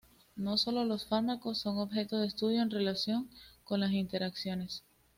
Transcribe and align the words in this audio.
No 0.35 0.57
sólo 0.57 0.83
los 0.83 1.05
fármacos 1.05 1.59
son 1.59 1.77
objeto 1.77 2.17
de 2.17 2.25
estudio 2.25 2.63
en 2.63 2.71
relación 2.71 3.29
con 3.63 3.81
las 3.81 3.91
interacciones. 3.91 4.81